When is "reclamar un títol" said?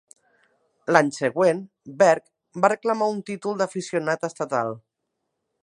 2.75-3.61